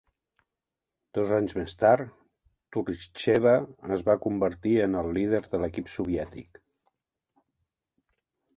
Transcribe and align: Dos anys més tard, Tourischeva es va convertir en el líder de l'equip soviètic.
Dos 1.17 1.33
anys 1.39 1.53
més 1.57 1.75
tard, 1.81 2.15
Tourischeva 2.77 3.53
es 3.97 4.03
va 4.09 4.17
convertir 4.25 4.75
en 4.89 4.99
el 5.05 5.13
líder 5.21 5.43
de 5.55 5.63
l'equip 5.67 5.95
soviètic. 5.99 6.61